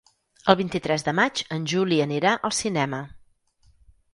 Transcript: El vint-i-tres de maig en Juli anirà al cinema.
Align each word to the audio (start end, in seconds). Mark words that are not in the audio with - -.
El 0.53 0.55
vint-i-tres 0.61 1.03
de 1.09 1.13
maig 1.19 1.43
en 1.57 1.67
Juli 1.73 1.99
anirà 2.07 2.33
al 2.49 2.57
cinema. 2.61 3.03